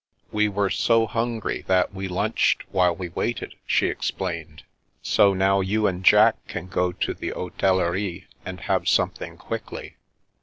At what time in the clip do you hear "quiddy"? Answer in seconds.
9.37-9.97